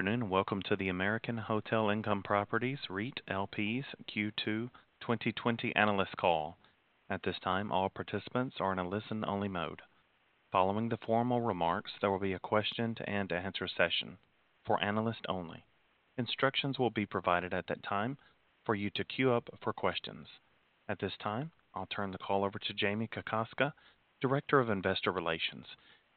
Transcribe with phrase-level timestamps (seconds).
[0.00, 6.56] Afternoon, welcome to the American Hotel Income Properties REIT LP's Q2 2020 analyst call.
[7.10, 9.82] At this time, all participants are in a listen-only mode.
[10.52, 14.16] Following the formal remarks, there will be a question and answer session
[14.64, 15.66] for analysts only.
[16.16, 18.16] Instructions will be provided at that time
[18.64, 20.26] for you to queue up for questions.
[20.88, 23.74] At this time, I'll turn the call over to Jamie Kokoska,
[24.22, 25.66] Director of Investor Relations.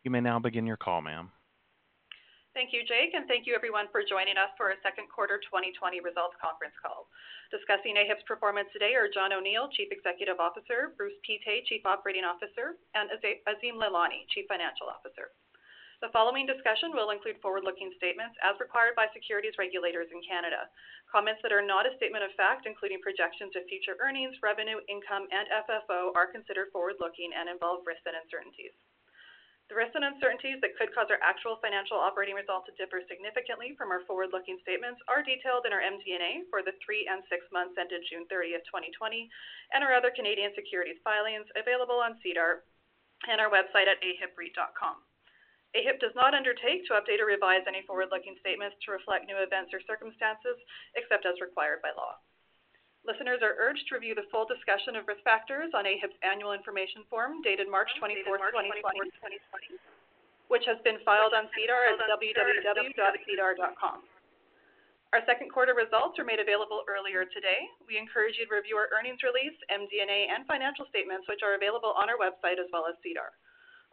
[0.05, 1.31] You may now begin your call, ma'am.
[2.53, 6.05] Thank you, Jake, and thank you everyone for joining us for our second quarter 2020
[6.05, 7.09] results conference call.
[7.49, 12.77] Discussing AHIP's performance today are John O'Neill, Chief Executive Officer, Bruce Pittet, Chief Operating Officer,
[12.93, 13.09] and
[13.49, 15.33] Azim Lalani, Chief Financial Officer.
[16.05, 20.69] The following discussion will include forward-looking statements as required by securities regulators in Canada.
[21.09, 25.25] Comments that are not a statement of fact, including projections of future earnings, revenue, income,
[25.33, 28.77] and FFO, are considered forward-looking and involve risks and uncertainties.
[29.73, 33.73] The risks and uncertainties that could cause our actual financial operating results to differ significantly
[33.73, 37.73] from our forward-looking statements are detailed in our MD&A for the three and six months
[37.81, 39.25] ended June 30th, 2020,
[39.73, 42.69] and our other Canadian securities filings available on SEDAR
[43.25, 45.01] and our website at ahipreit.com.
[45.73, 49.73] AHIP does not undertake to update or revise any forward-looking statements to reflect new events
[49.73, 50.61] or circumstances,
[50.93, 52.21] except as required by law.
[53.03, 57.03] Listeners are urged to review the full discussion of risk factors on AHIP's annual information
[57.11, 59.11] form dated March 24th, 2020,
[60.47, 63.99] which has been filed on SEDAR at www.sedar.com.
[65.11, 67.67] Our second quarter results were made available earlier today.
[67.85, 71.91] We encourage you to review our earnings release, MD&A, and financial statements, which are available
[71.99, 73.35] on our website as well as SEDAR.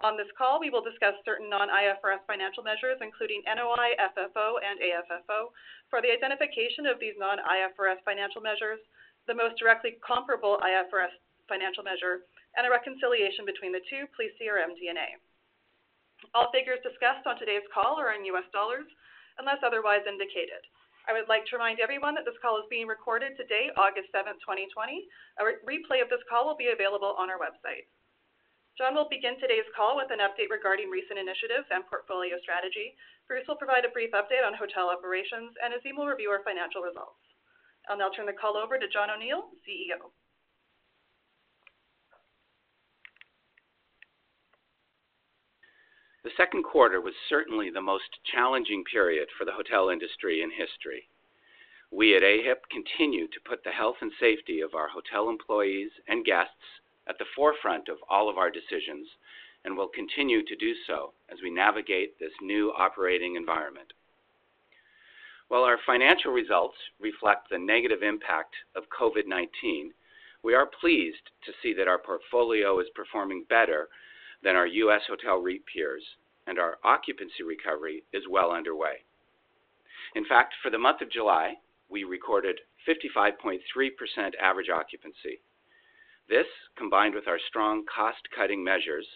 [0.01, 5.53] On this call, we will discuss certain non-IFRS financial measures, including NOI, FFO, and AFFO.
[5.93, 8.81] For the identification of these non-IFRS financial measures,
[9.31, 11.15] the most directly comparable IFRS
[11.47, 12.27] financial measure,
[12.59, 15.15] and a reconciliation between the two, please see our MD&A.
[16.35, 18.91] All figures discussed on today's call are in US dollars
[19.39, 20.59] unless otherwise indicated.
[21.07, 24.43] I would like to remind everyone that this call is being recorded today, August 7th,
[24.43, 25.07] 2020.
[25.39, 27.87] A replay of this call will be available on our website.
[28.75, 32.99] John will begin today's call with an update regarding recent initiatives and portfolio strategy.
[33.31, 36.83] Bruce will provide a brief update on hotel operations, and Azim will review our financial
[36.83, 37.30] results.
[37.91, 40.15] I'll now turn the call over to John O'Neill, CEO.
[46.23, 51.09] The second quarter was certainly the most challenging period for the hotel industry in history.
[51.91, 56.25] We at AHIP continue to put the health and safety of our hotel employees and
[56.25, 56.79] guests
[57.09, 59.09] at the forefront of all of our decisions
[59.65, 63.93] and will continue to do so as we navigate this new operating environment.
[65.51, 69.91] While our financial results reflect the negative impact of COVID-19,
[70.45, 73.89] we are pleased to see that our portfolio is performing better
[74.45, 75.03] than our U.S.
[75.09, 76.05] hotel REIT peers,
[76.47, 79.03] and our occupancy recovery is well underway.
[80.15, 81.55] In fact, for the month of July,
[81.89, 83.59] we recorded 55.3%
[84.41, 85.43] average occupancy.
[86.29, 86.47] This,
[86.77, 89.07] combined with our strong cost-cutting measures,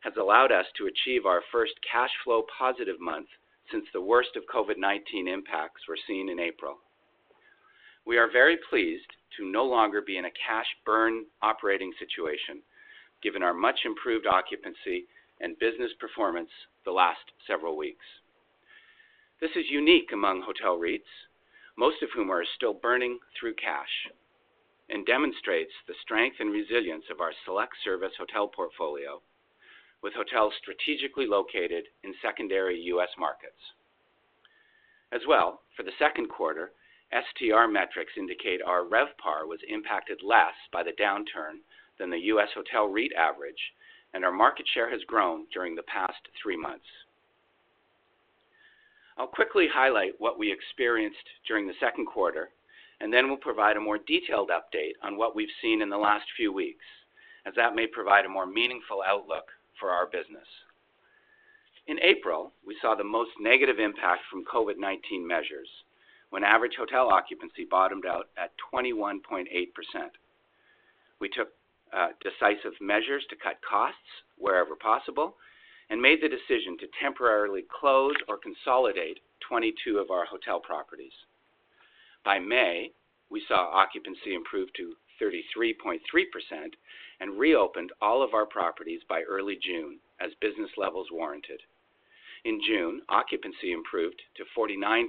[0.00, 3.28] has allowed us to achieve our first cash flow positive month
[3.70, 6.78] since the worst of COVID-19 impacts were seen in April.
[8.04, 12.62] We are very pleased to no longer be in a cash burn operating situation,
[13.22, 15.06] given our much improved occupancy
[15.40, 16.50] and business performance
[16.84, 18.04] the last several weeks.
[19.40, 21.28] This is unique among hotel REITs,
[21.76, 24.08] most of whom are still burning through cash,
[24.88, 29.20] and demonstrates the strength and resilience of our select service hotel portfolio
[30.06, 33.08] with hotels strategically located in secondary U.S.
[33.18, 33.58] markets.
[35.10, 36.70] As well, for the second quarter,
[37.10, 41.58] STR metrics indicate our RevPAR was impacted less by the downturn
[41.98, 42.46] than the U.S.
[42.54, 43.58] hotel REIT average,
[44.14, 46.86] and our market share has grown during the past three months.
[49.18, 52.50] I'll quickly highlight what we experienced during the second quarter,
[53.00, 56.26] and then we'll provide a more detailed update on what we've seen in the last
[56.36, 56.84] few weeks,
[57.44, 59.46] as that may provide a more meaningful outlook
[59.78, 60.46] for our business.
[61.86, 65.68] In April, we saw the most negative impact from COVID-19 measures
[66.30, 69.46] when average hotel occupancy bottomed out at 21.8%.
[71.20, 71.48] We took
[71.96, 75.36] uh, decisive measures to cut costs wherever possible
[75.88, 81.12] and made the decision to temporarily close or consolidate 22 of our hotel properties.
[82.24, 82.90] By May,
[83.30, 86.00] we saw occupancy improve to 33.3%
[87.20, 91.60] and reopened all of our properties by early June as business levels warranted.
[92.44, 95.06] In June, occupancy improved to 49%,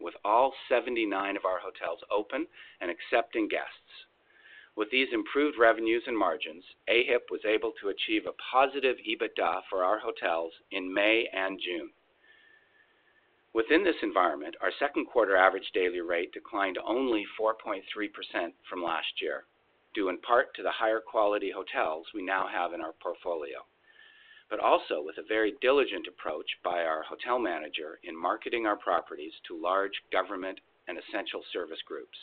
[0.00, 2.46] with all 79 of our hotels open
[2.80, 4.06] and accepting guests.
[4.76, 9.82] With these improved revenues and margins, AHIP was able to achieve a positive EBITDA for
[9.82, 11.90] our hotels in May and June.
[13.52, 17.82] Within this environment, our second quarter average daily rate declined only 4.3%
[18.68, 19.44] from last year,
[19.98, 23.58] due in part to the higher quality hotels we now have in our portfolio,
[24.48, 29.32] but also with a very diligent approach by our hotel manager in marketing our properties
[29.44, 32.16] to large government and essential service groups.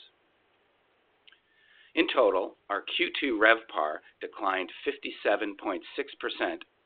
[1.96, 5.82] In total, our Q2 RevPAR declined 57.6%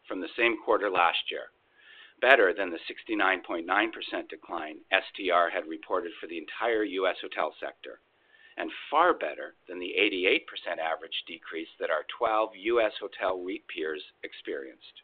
[0.07, 1.51] from the same quarter last year,
[2.19, 3.63] better than the 69.9%
[4.27, 7.17] decline STR had reported for the entire U.S.
[7.21, 7.99] hotel sector,
[8.59, 10.43] and far better than the 88%
[10.77, 12.91] average decrease that our 12 U.S.
[12.99, 15.01] hotel REIT peers experienced.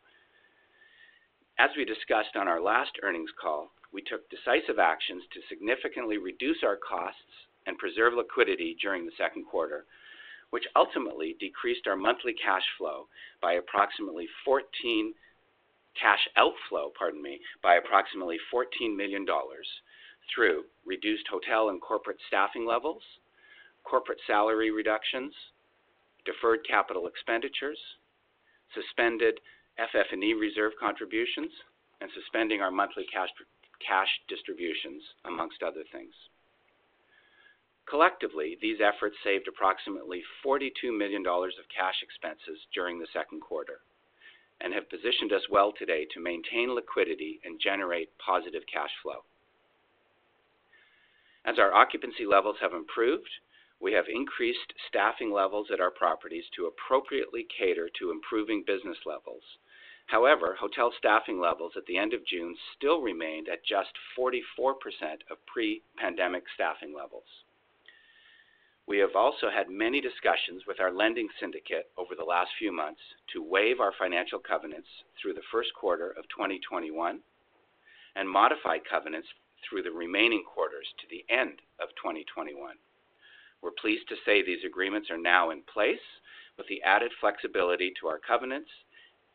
[1.58, 6.64] As we discussed on our last earnings call, we took decisive actions to significantly reduce
[6.64, 9.86] our costs and preserve liquidity during the second quarter,
[10.50, 13.08] which ultimately decreased our monthly cash flow
[13.42, 15.14] by approximately 14
[15.96, 19.26] cash outflow, pardon me, by approximately $14 million
[20.34, 23.02] through reduced hotel and corporate staffing levels,
[23.86, 25.34] corporate salary reductions,
[26.26, 27.80] deferred capital expenditures,
[28.74, 29.40] suspended
[29.78, 31.52] FF&E reserve contributions,
[32.02, 33.30] and suspending our monthly cash,
[33.86, 36.14] cash distributions, amongst other things.
[37.88, 43.80] Collectively, these efforts saved approximately $42 million of cash expenses during the second quarter
[44.62, 49.24] and have positioned us well today to maintain liquidity and generate positive cash flow.
[51.46, 53.30] As our occupancy levels have improved,
[53.86, 59.44] we have increased staffing levels at our properties to appropriately cater to improving business levels.
[60.08, 64.74] However, hotel staffing levels at the end of June still remained at just 44%
[65.30, 67.30] of pre-pandemic staffing levels.
[68.88, 73.02] We have also had many discussions with our lending syndicate over the last few months
[73.34, 74.90] to waive our financial covenants
[75.22, 77.20] through the first quarter of 2021
[78.16, 79.28] and modify covenants
[79.62, 82.78] through the remaining quarters to the end of 2021.
[83.62, 86.04] We're pleased to say these agreements are now in place
[86.58, 88.70] with the added flexibility to our covenants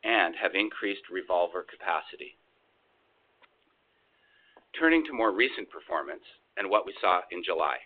[0.05, 2.37] and have increased revolver capacity.
[4.79, 6.25] Turning to more recent performance
[6.57, 7.77] and what we saw in July.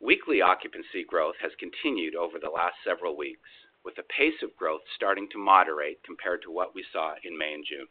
[0.00, 3.48] Weekly occupancy growth has continued over the last several weeks,
[3.84, 7.54] with the pace of growth starting to moderate compared to what we saw in May
[7.54, 7.88] and June.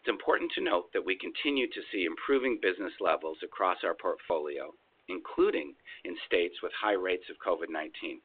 [0.00, 4.74] It's important to note that we continue to see improving business levels across our portfolio,
[5.08, 5.74] including
[6.04, 8.20] in states with high rates of COVID-19.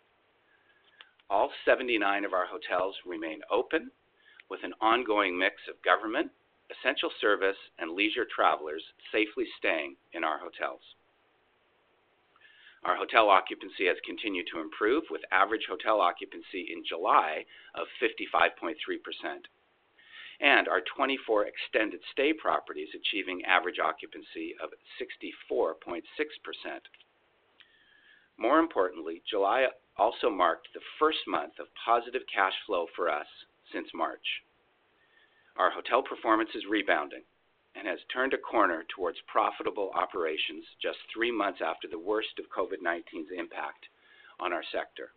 [1.30, 3.90] All 79 of our hotels remain open,
[4.50, 6.30] with an ongoing mix of government,
[6.70, 10.82] essential service, and leisure travelers safely staying in our hotels.
[12.84, 17.46] Our hotel occupancy has continued to improve, with average hotel occupancy in July
[17.76, 18.76] of 55.3%,
[20.40, 24.70] and our 24 extended stay properties achieving average occupancy of
[25.00, 26.02] 64.6%.
[28.38, 33.28] More importantly, July also marked the first month of positive cash flow for us
[33.72, 34.44] since March.
[35.58, 37.24] Our hotel performance is rebounding
[37.76, 42.50] and has turned a corner towards profitable operations just three months after the worst of
[42.50, 43.86] COVID-19's impact
[44.40, 45.12] on our sector.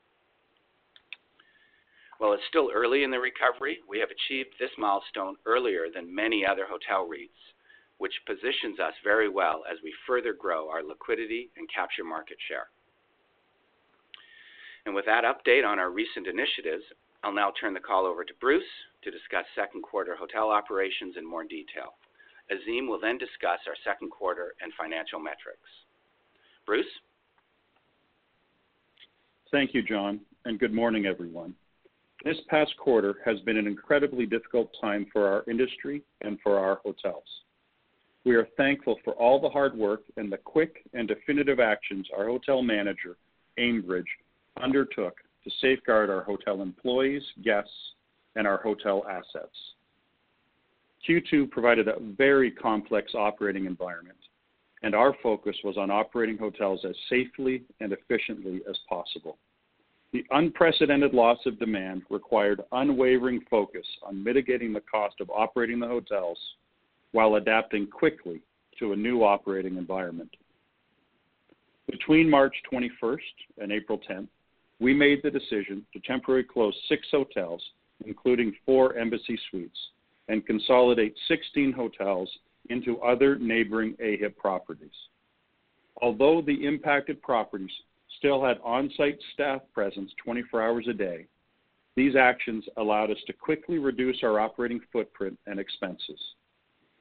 [2.19, 6.47] While it's still early in the recovery, we have achieved this milestone earlier than many
[6.47, 7.53] other hotel REITs,
[7.99, 12.69] which positions us very well as we further grow our liquidity and capture market share.
[14.87, 16.85] And with that update on our recent initiatives,
[17.23, 18.63] I'll now turn the call over to Bruce
[19.03, 21.95] to discuss second quarter hotel operations in more detail.
[22.51, 25.69] Azim will then discuss our second quarter and financial metrics.
[26.65, 26.87] Bruce?
[29.51, 31.55] Thank you, John, and good morning, everyone.
[32.27, 36.81] This past quarter has been an incredibly difficult time for our industry and for our
[36.85, 37.23] hotels.
[38.25, 42.27] We are thankful for all the hard work and the quick and definitive actions our
[42.27, 43.17] hotel manager,
[43.61, 44.11] Aimbridge,
[44.61, 47.71] undertook to safeguard our hotel employees, guests,
[48.35, 49.57] and our hotel assets.
[51.09, 54.19] Q2 provided a very complex operating environment,
[54.83, 59.39] and our focus was on operating hotels as safely and efficiently as possible.
[60.13, 65.89] The unprecedented loss of demand required unwavering focus on mitigating the cost of operating the
[65.89, 66.39] hotels
[67.13, 68.41] while adapting quickly
[68.79, 70.31] to a new operating environment.
[71.91, 73.19] Between March 21st
[73.59, 74.29] and April 10th,
[74.81, 77.63] we made the decision to temporarily close six hotels,
[78.05, 79.79] including four Embassy Suites,
[80.29, 82.29] and consolidate 16 hotels
[82.69, 84.91] into other neighboring AHIP properties.
[86.03, 87.71] Although the impacted properties
[88.19, 91.27] still had on-site staff presence 24 hours a day,
[91.97, 96.21] these actions allowed us to quickly reduce our operating footprint and expenses.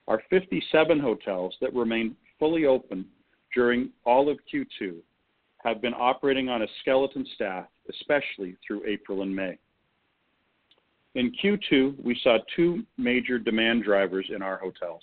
[0.08, 3.06] Our 57 hotels that remained fully open
[3.54, 4.96] during all of Q2
[5.64, 9.58] have been operating on a skeleton staff, especially through April and May.
[11.16, 15.02] In Q2, we saw two major demand drivers in our hotels.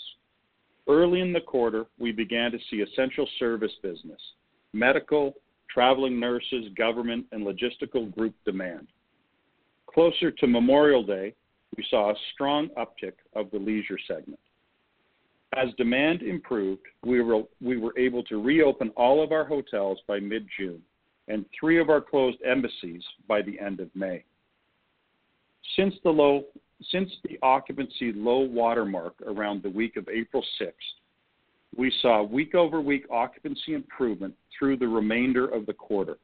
[0.88, 4.20] Early in the quarter, we began to see essential service business,
[4.72, 5.34] medical,
[5.72, 8.88] traveling nurses, government, and logistical group demand.
[9.86, 11.34] Closer to Memorial Day,
[11.76, 14.40] we saw a strong uptick of the leisure segment.
[15.54, 20.82] As demand improved, we were able to reopen all of our hotels by mid-June
[21.28, 24.24] and three of our closed Embassies by the end of May.
[25.76, 30.72] Since the occupancy low watermark around the week of April 6th,
[31.76, 36.18] we saw week-over-week occupancy improvement through the remainder of the quarter.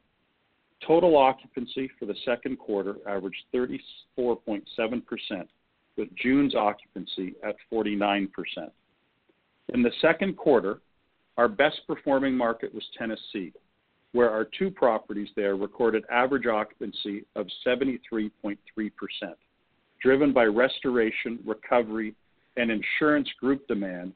[0.86, 4.62] Total occupancy for the second quarter averaged 34.7%,
[5.96, 8.28] with June's occupancy at 49%.
[9.74, 10.80] In the second quarter,
[11.36, 13.52] our best performing market was Tennessee,
[14.12, 18.56] where our two properties there recorded average occupancy of 73.3%,
[20.02, 22.14] driven by restoration, recovery,
[22.56, 24.12] and insurance group demand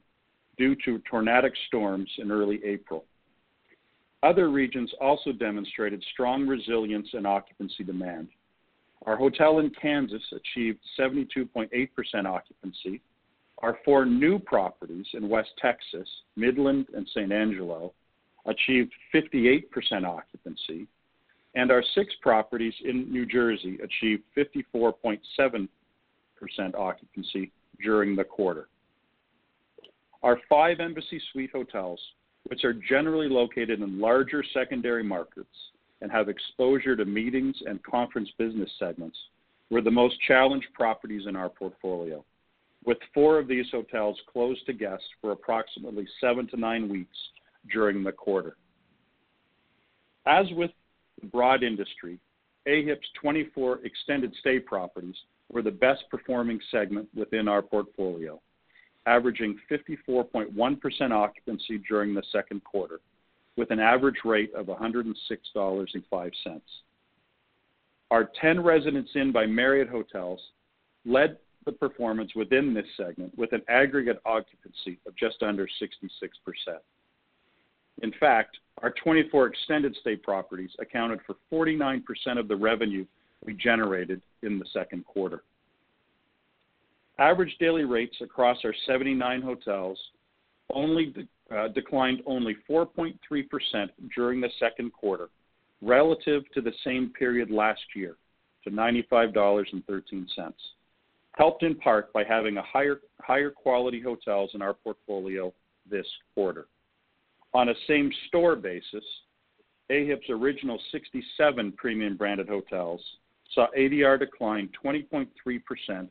[0.57, 3.05] due to tornadic storms in early April.
[4.21, 8.29] Other regions also demonstrated strong resilience and occupancy demand.
[9.05, 11.69] Our hotel in Kansas achieved 72.8%
[12.25, 13.01] occupancy.
[13.59, 16.07] Our four new properties in West Texas,
[16.37, 17.93] Midland, and San Angelo,
[18.45, 19.63] achieved 58%
[20.05, 20.87] occupancy,
[21.55, 25.67] and our six properties in New Jersey achieved 54.7%
[26.75, 28.67] occupancy during the quarter.
[30.23, 31.99] Our five Embassy Suites hotels,
[32.43, 35.47] which are generally located in larger secondary markets
[36.01, 39.17] and have exposure to meetings and conference business segments,
[39.69, 42.23] were the most challenged properties in our portfolio,
[42.85, 47.17] with four of these hotels closed to guests for approximately seven to nine weeks
[47.71, 48.55] during the quarter.
[50.25, 50.71] As with
[51.19, 52.17] the broad industry,
[52.65, 55.15] AHIP's 24 extended stay properties
[55.51, 58.39] were the best performing segment within our portfolio,
[59.05, 62.99] averaging 54.1% occupancy during the second quarter,
[63.57, 66.61] with an average rate of $106.05.
[68.11, 70.39] Our 10 Residence Inn by Marriott hotels
[71.05, 76.09] led the performance within this segment with an aggregate occupancy of just under 66%.
[78.01, 82.03] In fact, our 24 extended stay properties accounted for 49%
[82.37, 83.05] of the revenue
[83.45, 85.43] we generated in the second quarter.
[87.19, 89.99] Average daily rates across our 79 hotels
[90.73, 91.13] only
[91.55, 93.15] uh, declined only 4.3%
[94.15, 95.29] during the second quarter
[95.81, 98.15] relative to the same period last year
[98.63, 100.53] to $95.13,
[101.33, 105.53] helped in part by having a higher, higher quality hotels in our portfolio
[105.89, 106.67] this quarter.
[107.53, 109.03] On a same-store basis,
[109.91, 113.01] AHIP's original 67 premium branded hotels
[113.53, 116.07] saw ADR decline 20.3%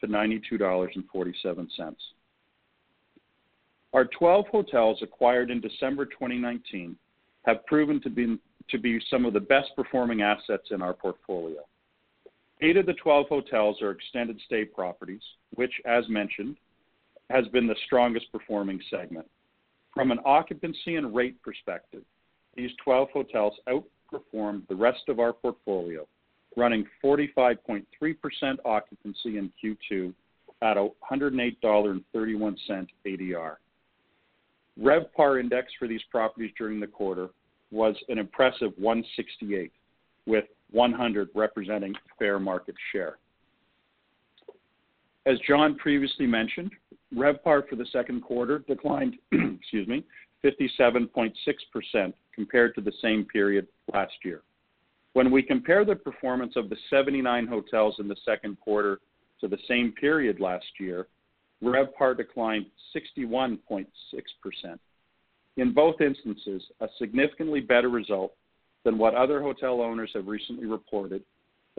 [0.00, 1.94] to $92.47.
[3.92, 6.96] Our 12 hotels acquired in December 2019
[7.46, 8.10] have proven to
[8.78, 11.60] be some of the best performing assets in our portfolio.
[12.60, 15.22] Eight of the 12 hotels are extended stay properties,
[15.54, 16.56] which, as mentioned,
[17.30, 19.26] has been the strongest performing segment.
[19.94, 22.02] From an occupancy and rate perspective,
[22.56, 26.06] these 12 hotels outperformed the rest of our portfolio,
[26.58, 27.84] running 45.3%
[28.64, 30.12] occupancy in Q2
[30.60, 33.54] at $108.31 ADR.
[34.80, 37.28] RevPAR index for these properties during the quarter
[37.70, 39.72] was an impressive 168,
[40.26, 43.18] with 100 representing fair market share.
[45.26, 46.72] As John previously mentioned,
[47.14, 50.04] RevPAR for the second quarter declined excuse me,
[50.44, 51.32] 57.6%
[52.34, 54.42] compared to the same period last year.
[55.14, 59.00] When we compare the performance of the 79 hotels in the second quarter
[59.40, 61.08] to the same period last year,
[61.62, 63.86] RevPAR declined 61.6%.
[65.56, 68.34] In both instances, a significantly better result
[68.84, 71.22] than what other hotel owners have recently reported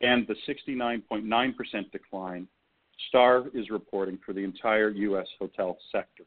[0.02, 2.48] and the 69.9% decline
[3.08, 5.28] STR is reporting for the entire U.S.
[5.40, 6.24] hotel sector.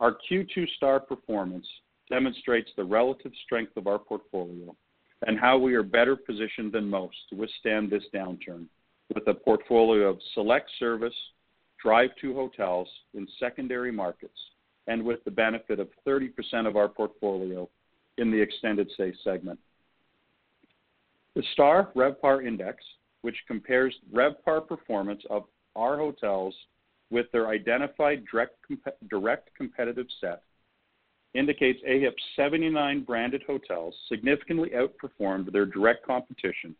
[0.00, 1.66] Our Q2 STR performance
[2.10, 4.76] demonstrates the relative strength of our portfolio
[5.26, 8.66] and how we are better positioned than most to withstand this downturn
[9.14, 11.14] with a portfolio of select service,
[11.82, 14.38] drive-to hotels in secondary markets,
[14.86, 16.30] and with the benefit of 30%
[16.66, 17.68] of our portfolio
[18.18, 19.58] in the extended stay segment.
[21.34, 22.82] The STR RevPAR Index,
[23.22, 26.54] which compares RevPAR performance of our hotels
[27.10, 28.24] with their identified
[29.10, 30.42] direct competitive set,
[31.34, 36.74] indicates AHIP's 79 branded hotels significantly outperformed their direct competition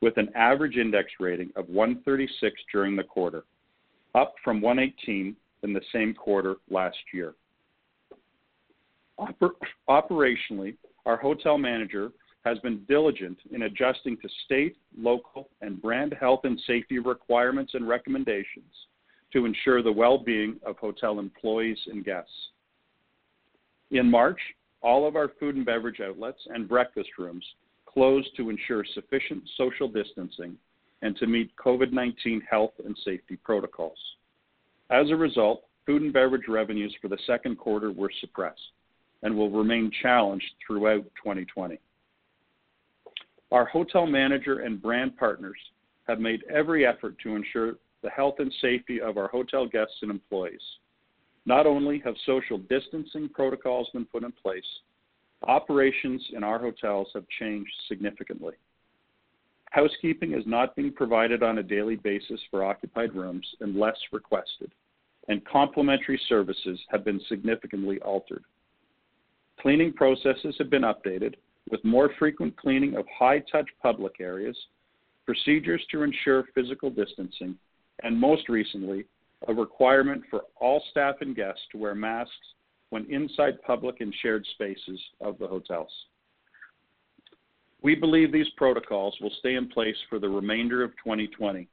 [0.00, 3.44] with an average index rating of 136 during the quarter,
[4.14, 7.34] up from 118 in the same quarter last year.
[9.18, 9.50] Oper-
[9.88, 10.76] Operationally,
[11.06, 12.10] our hotel manager
[12.44, 17.86] has been diligent in adjusting to state, local, and brand health and safety requirements and
[17.86, 18.72] recommendations
[19.32, 22.32] to ensure the well-being of hotel employees and guests.
[23.90, 24.40] In March,
[24.82, 27.44] all of our food and beverage outlets and breakfast rooms
[27.86, 30.56] closed to ensure sufficient social distancing
[31.02, 33.98] and to meet COVID-19 health and safety protocols.
[34.90, 38.60] As a result, food and beverage revenues for the second quarter were suppressed
[39.22, 41.78] and will remain challenged throughout 2020.
[43.52, 45.58] Our hotel manager and brand partners
[46.06, 50.10] have made every effort to ensure the health and safety of our hotel guests and
[50.10, 50.60] employees.
[51.46, 54.64] Not only have social distancing protocols been put in place,
[55.42, 58.54] operations in our hotels have changed significantly.
[59.70, 64.72] Housekeeping is not being provided on a daily basis for occupied rooms unless requested,
[65.28, 68.44] and complimentary services have been significantly altered.
[69.60, 71.34] Cleaning processes have been updated
[71.70, 74.56] with more frequent cleaning of high-touch public areas,
[75.24, 77.56] procedures to ensure physical distancing,
[78.02, 79.04] and most recently,
[79.48, 82.34] a requirement for all staff and guests to wear masks
[82.90, 85.90] when inside public and shared spaces of the hotels.
[87.82, 91.66] We believe these protocols will stay in place for the remainder of 2020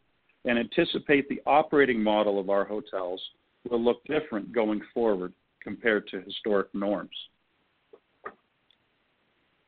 [0.45, 3.21] and anticipate the operating model of our hotels
[3.69, 7.09] will look different going forward compared to historic norms.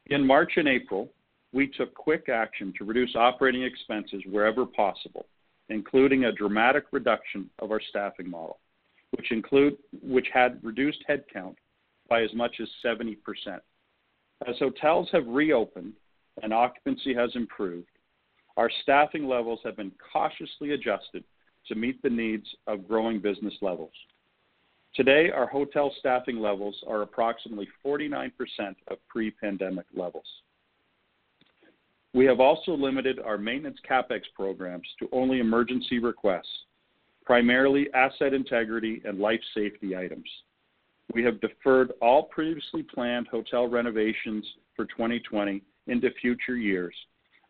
[0.05, 1.09] In March and April,
[1.51, 5.25] we took quick action to reduce operating expenses wherever possible,
[5.69, 8.59] including a dramatic reduction of our staffing model,
[9.11, 11.55] which had reduced headcount
[12.09, 13.17] by as much as 70%.
[14.47, 15.93] As hotels have reopened
[16.41, 17.89] and occupancy has improved,
[18.57, 21.23] our staffing levels have been cautiously adjusted
[21.67, 23.93] to meet the needs of growing business levels.
[24.95, 28.31] Today, our hotel staffing levels are approximately 49%
[28.87, 30.25] of pre-pandemic levels.
[32.13, 36.65] We have also limited our maintenance CapEx programs to only emergency requests,
[37.25, 40.27] primarily asset integrity and life safety items.
[41.13, 44.45] We have deferred all previously planned hotel renovations
[44.75, 46.95] for 2020 into future years,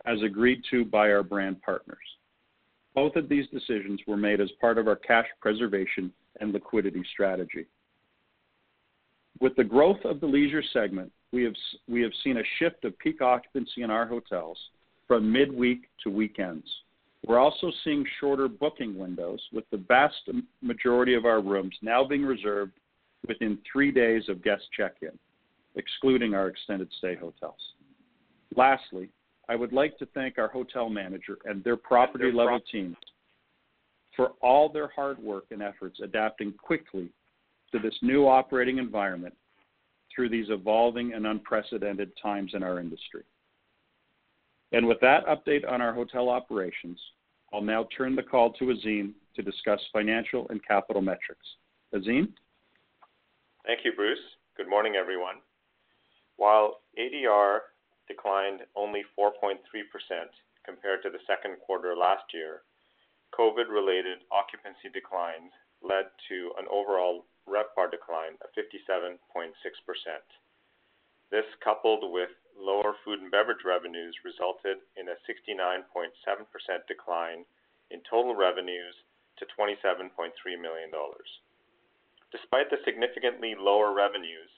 [0.05, 1.97] as agreed to by our brand partners.
[2.95, 7.65] Both of these decisions were made as part of our cash preservation and liquidity strategy.
[9.39, 11.53] With the growth of the leisure segment, we have
[11.87, 14.57] we have seen a shift of peak occupancy in our hotels
[15.07, 16.67] from midweek to weekends.
[17.25, 20.29] We're also seeing shorter booking windows, with the vast
[20.61, 22.73] majority of our rooms now being reserved
[23.27, 25.17] within three days of guest check-in,
[25.75, 27.59] excluding our extended stay hotels.
[28.55, 29.09] Lastly,
[29.49, 32.95] I would like to thank our hotel manager and their property-level teams
[34.15, 37.09] for all their hard work and efforts adapting quickly
[37.71, 39.33] to this new operating environment
[40.13, 43.23] through these evolving and unprecedented times in our industry.
[44.71, 46.99] And with that update on our hotel operations,
[47.53, 51.45] I'll now turn the call to Azim to discuss financial and capital metrics.
[51.93, 52.33] Azim?
[53.65, 54.19] Thank you, Bruce.
[54.55, 55.35] Good morning, everyone.
[56.37, 57.59] While ADR
[58.07, 59.55] declined only 4.3%
[60.65, 62.61] compared to the second quarter last year,
[63.37, 69.17] COVID-related occupancy declines led to an overall RevPAR decline of 57.6%.
[71.31, 76.13] This, coupled with lower food and beverage revenues, resulted in a 69.7%
[76.87, 77.45] decline
[77.91, 78.95] in total revenues
[79.37, 80.31] to $27.3
[80.61, 80.91] million.
[82.31, 84.49] Despite the significantly lower revenues,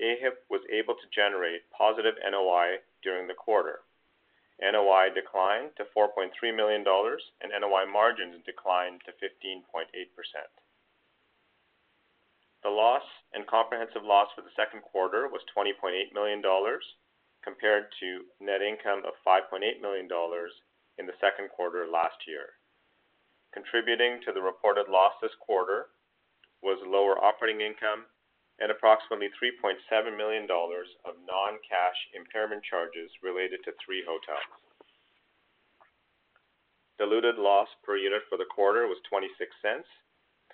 [0.00, 3.80] AHIP was able to generate positive NOI during the quarter.
[4.60, 9.86] NOI declined to $4.3 million, and NOI margins declined to 15.8%.
[12.64, 13.04] The loss
[13.36, 16.40] and comprehensive loss for the second quarter was $20.8 million,
[17.44, 20.08] compared to net income of $5.8 million
[20.96, 22.56] in the second quarter last year.
[23.52, 25.92] Contributing to the reported loss this quarter
[26.64, 28.08] was lower operating income,
[28.58, 34.48] and approximately 3.7 million dollars of non-cash impairment charges related to three hotels.
[36.96, 39.84] Diluted loss per unit for the quarter was 0.26,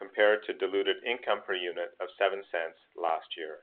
[0.00, 2.40] compared to diluted income per unit of $0.07
[2.96, 3.60] last year.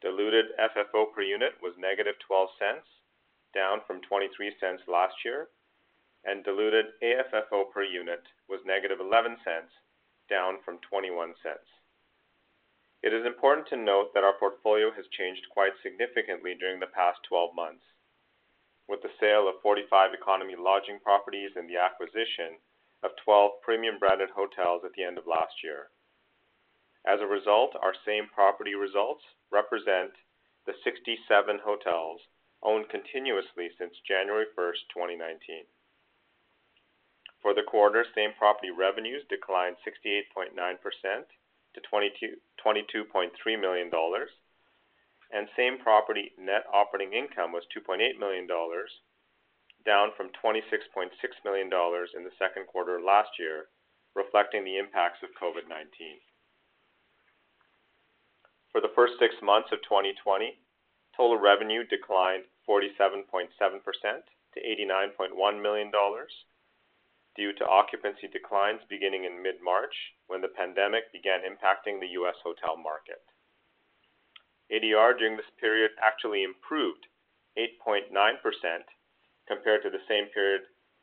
[0.00, 2.78] Diluted FFO per unit was negative -$0.12,
[3.52, 5.48] down from $0.23 last year,
[6.24, 9.36] and diluted AFFO per unit was negative -$0.11,
[10.30, 11.32] down from $0.21.
[13.02, 17.18] It is important to note that our portfolio has changed quite significantly during the past
[17.28, 17.84] 12 months,
[18.88, 22.58] with the sale of 45 economy lodging properties and the acquisition
[23.06, 25.94] of 12 premium branded hotels at the end of last year.
[27.06, 30.10] As a result, our same property results represent
[30.66, 31.22] the 67
[31.62, 32.20] hotels
[32.62, 35.70] owned continuously since January 1, 2019.
[37.40, 40.50] For the quarter, same property revenues declined 68.9%
[41.74, 44.30] to 22.3 million dollars,
[45.30, 48.90] and same property net operating income was 2.8 million dollars,
[49.86, 53.70] down from 26.6 million dollars in the second quarter last year,
[54.14, 56.18] reflecting the impacts of COVID-19.
[58.72, 60.58] For the first six months of 2020,
[61.16, 66.32] total revenue declined 47.7% to 89.1 million dollars
[67.36, 69.94] due to occupancy declines beginning in mid-March,
[70.26, 72.36] when the pandemic began impacting the U.S.
[72.42, 73.20] hotel market.
[74.72, 77.06] ADR during this period actually improved
[77.56, 78.08] 8.9%
[79.46, 80.62] compared to the same period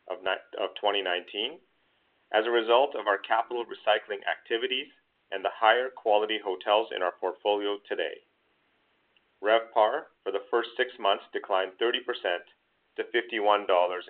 [0.10, 1.60] of 2019
[2.34, 4.88] as a result of our capital recycling activities
[5.32, 8.22] and the higher quality hotels in our portfolio today.
[9.44, 12.00] RevPAR for the first six months declined 30%
[12.96, 14.06] to 51.87 dollars.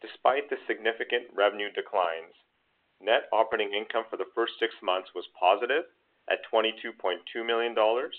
[0.00, 2.34] Despite the significant revenue declines,
[3.00, 5.84] net operating income for the first six months was positive
[6.30, 6.94] at 22.2
[7.44, 8.14] million dollars,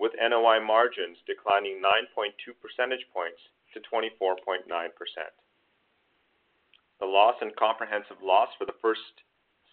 [0.00, 3.38] with NOI margins declining 9.2 percentage points
[3.76, 4.64] to 24.9%.
[6.98, 9.04] The loss and comprehensive loss for the first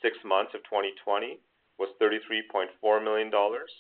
[0.04, 1.40] six months of 2020
[1.80, 3.72] was 33.4 million dollars,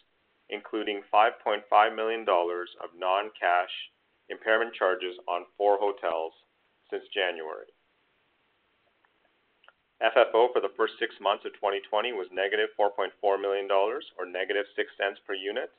[0.50, 3.74] including 5.5 million dollars of non-cash
[4.30, 6.32] impairment charges on four hotels
[6.90, 7.68] since January.
[10.00, 14.26] FFO for the first six months of 2020 was negative negative 4.4 million dollars, or
[14.26, 15.72] negative 0.06 per unit,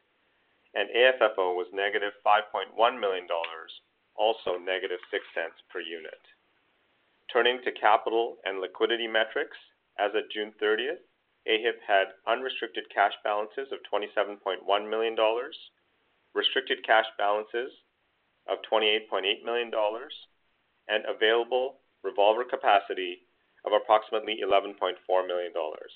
[0.75, 3.73] and AFFO was negative negative 5.1 million dollars,
[4.15, 6.21] also negative 0.06 per unit.
[7.33, 9.57] Turning to capital and liquidity metrics,
[9.99, 11.03] as of June 30th,
[11.47, 15.57] AHIP had unrestricted cash balances of 27.1 million dollars,
[16.35, 17.73] restricted cash balances
[18.49, 20.13] of 28.8 million dollars,
[20.89, 23.23] and available revolver capacity
[23.65, 25.93] of approximately 11.4 million dollars.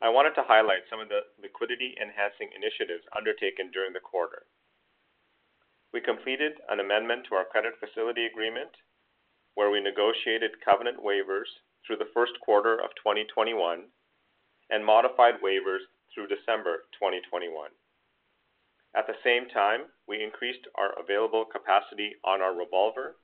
[0.00, 4.46] I wanted to highlight some of the liquidity-enhancing initiatives undertaken during the quarter.
[5.92, 8.70] We completed an amendment to our credit facility agreement,
[9.54, 11.50] where we negotiated covenant waivers
[11.84, 13.90] through the first quarter of 2021
[14.70, 15.82] and modified waivers
[16.14, 17.70] through December 2021.
[18.94, 23.16] At the same time, we increased our available capacity on our revolver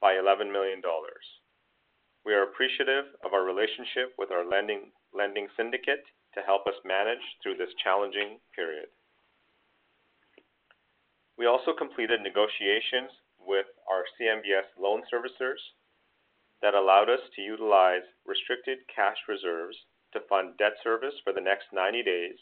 [0.00, 1.26] by 11 million dollars.
[2.24, 4.92] We are appreciative of our relationship with our lending
[5.56, 8.88] syndicate to help us manage through this challenging period.
[11.36, 15.60] We also completed negotiations with our CMBS loan servicers
[16.62, 19.76] that allowed us to utilize restricted cash reserves
[20.12, 22.38] to fund debt service for the next 90 days,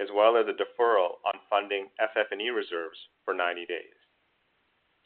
[0.00, 3.98] as well as a deferral on funding FF&E reserves for 90 days.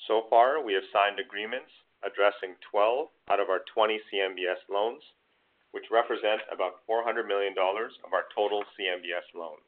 [0.07, 1.73] So far, we have signed agreements
[2.05, 5.03] addressing 12 out of our 20 CMBS loans,
[5.75, 9.67] which represent about 400 million dollars of our total CMBS loans.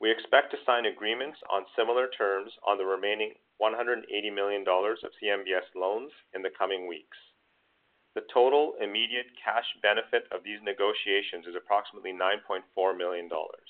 [0.00, 5.12] We expect to sign agreements on similar terms on the remaining 180 million dollars of
[5.20, 7.18] CMBS loans in the coming weeks.
[8.14, 12.64] The total immediate cash benefit of these negotiations is approximately 9.4
[12.96, 13.68] million dollars.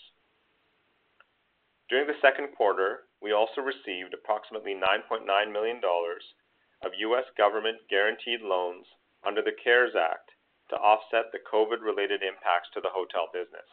[1.91, 7.25] During the second quarter, we also received approximately $9.9 million of U.S.
[7.37, 8.87] government-guaranteed loans
[9.27, 10.31] under the CARES Act
[10.71, 13.69] to offset the COVID-related impacts to the hotel business.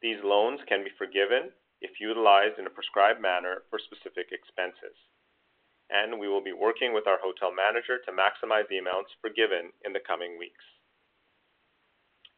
[0.00, 4.94] These loans can be forgiven if utilized in a prescribed manner for specific expenses,
[5.90, 9.92] and we will be working with our hotel manager to maximize the amounts forgiven in
[9.92, 10.64] the coming weeks.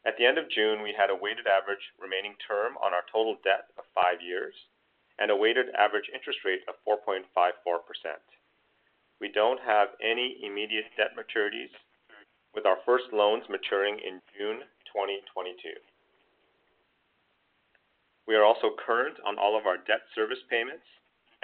[0.05, 3.37] At the end of June, we had a weighted average remaining term on our total
[3.45, 4.55] debt of five years
[5.19, 7.29] and a weighted average interest rate of 4.54%.
[9.21, 11.69] We don't have any immediate debt maturities
[12.57, 15.77] with our first loans maturing in June 2022.
[18.25, 20.89] We are also current on all of our debt service payments,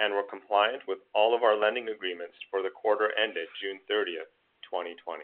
[0.02, 4.34] and we're compliant with all of our lending agreements for the quarter ended June 30th,
[4.66, 5.22] 2020.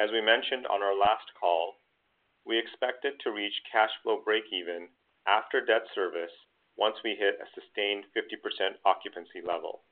[0.00, 1.76] As we mentioned on our last call,
[2.48, 4.88] we expected to reach cash flow breakeven
[5.28, 6.32] after debt service
[6.80, 9.84] once we hit a sustained 50% occupancy level.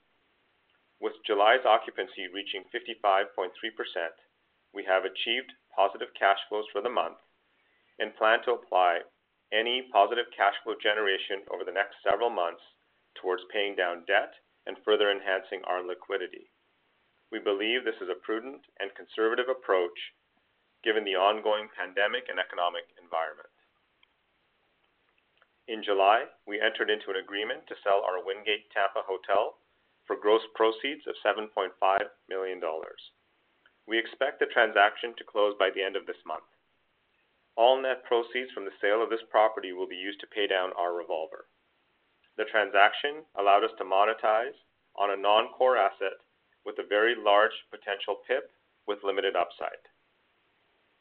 [1.02, 3.34] With July's occupancy reaching 55.3%,
[4.72, 7.18] we have achieved positive cash flows for the month
[7.98, 9.02] and plan to apply
[9.50, 12.62] any positive cash flow generation over the next several months
[13.18, 14.30] towards paying down debt
[14.64, 16.46] and further enhancing our liquidity.
[17.34, 20.14] We believe this is a prudent and conservative approach
[20.86, 23.50] given the ongoing pandemic and economic environment.
[25.66, 29.58] In July, we entered into an agreement to sell our Wingate Tampa hotel
[30.12, 31.72] for gross proceeds of 7.5
[32.28, 33.00] million dollars.
[33.88, 36.44] We expect the transaction to close by the end of this month.
[37.56, 40.76] All net proceeds from the sale of this property will be used to pay down
[40.76, 41.48] our revolver.
[42.36, 44.52] The transaction allowed us to monetize
[45.00, 46.20] on a non-core asset
[46.68, 48.52] with a very large potential PIP
[48.86, 49.80] with limited upside.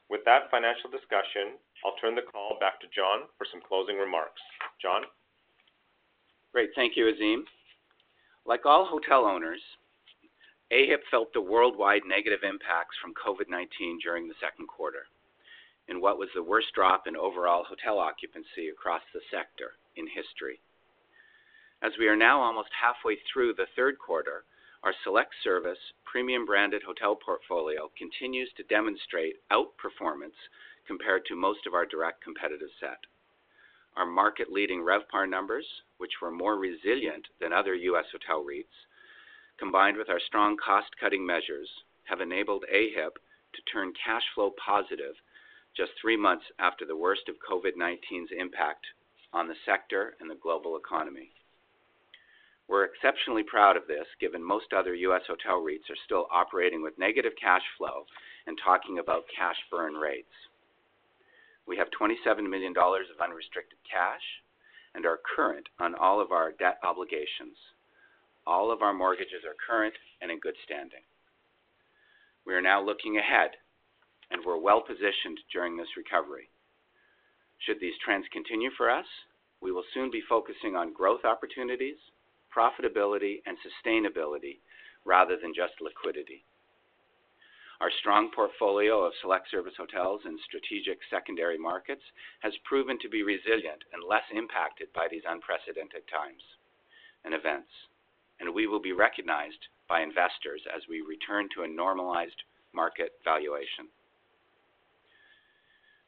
[0.08, 4.39] With that financial discussion, I'll turn the call back to John for some closing remarks.
[4.82, 5.04] John?
[6.56, 6.71] Great.
[6.76, 7.43] Thank you, Azim.
[8.46, 9.62] Like all hotel owners,
[10.72, 15.06] AHIP felt the worldwide negative impacts from COVID-19 during the second quarter
[15.88, 20.62] in what was the worst drop in overall hotel occupancy across the sector in history.
[21.84, 24.46] As we are now almost halfway through the third quarter,
[24.84, 30.38] our select service premium branded hotel portfolio continues to demonstrate outperformance
[30.88, 33.00] compared to most of our direct competitive set.
[33.98, 35.66] Our market-leading RevPAR numbers,
[35.98, 38.06] which were more resilient than other U.S.
[38.12, 38.88] hotel REITs,
[39.58, 41.70] combined with our strong cost-cutting measures,
[42.06, 43.16] have enabled AHIP
[43.54, 45.16] to turn cash flow positive
[45.76, 48.86] just three months after the worst of COVID-19's impact
[49.34, 51.32] on the sector and the global economy.
[52.68, 55.24] We're exceptionally proud of this, given most other U.S.
[55.28, 58.06] hotel REITs are still operating with negative cash flow
[58.48, 60.32] and talking about cash burn rates.
[61.72, 64.44] We have 27 million dollars of unrestricted cash
[64.94, 67.56] and are current on all of our debt obligations.
[68.46, 71.08] All of our mortgages are current and in good standing.
[72.46, 73.52] We are now looking ahead,
[74.32, 76.50] and we're well-positioned during this recovery.
[77.60, 79.08] Should these trends continue for us,
[79.62, 81.96] we will soon be focusing on growth opportunities,
[82.54, 84.60] profitability, and sustainability
[85.06, 86.44] rather than just liquidity.
[87.82, 92.04] Our strong portfolio of select service hotels in strategic secondary markets
[92.41, 96.44] has proven to be resilient and less impacted by these unprecedented times
[97.26, 97.74] and events,
[98.39, 103.89] and we will be recognized by investors as we return to a normalized market valuation.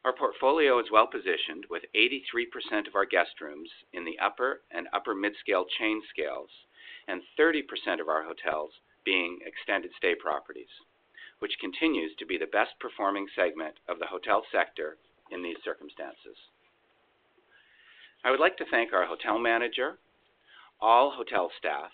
[0.04, 5.16] Our portfolio is well-positioned with 83% of our guest rooms in the upper and upper
[5.16, 6.50] mid-scale chain scales
[7.08, 8.70] and 30% of our hotels
[9.04, 10.70] being extended stay properties,
[11.44, 14.96] which continues to be the best performing segment of the hotel sector
[15.30, 16.40] in these circumstances.
[18.24, 19.98] I would like to thank our hotel manager,
[20.80, 21.90] all hotel staff,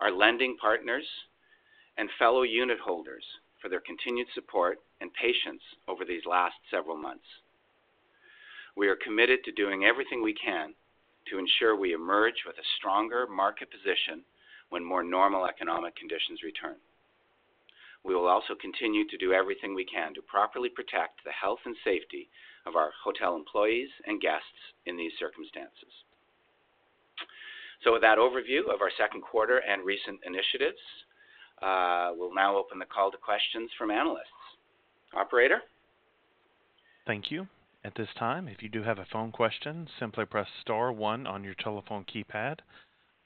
[0.00, 1.04] our lending partners,
[1.98, 3.24] and fellow unit holders
[3.60, 7.28] for their continued support and patience over these last several months.
[8.74, 10.72] We are committed to doing everything we can
[11.28, 14.24] to ensure we emerge with a stronger market position
[14.70, 16.76] when more normal economic conditions return.
[18.04, 21.76] We will also continue to do everything we can to properly protect the health and
[21.84, 22.28] safety
[22.66, 25.92] of our hotel employees and guests in these circumstances.
[27.84, 30.80] So, with that overview of our second quarter and recent initiatives,
[31.62, 34.26] uh, we'll now open the call to questions from analysts.
[35.14, 35.62] Operator?
[37.06, 37.46] Thank you.
[37.84, 41.44] At this time, if you do have a phone question, simply press star one on
[41.44, 42.58] your telephone keypad.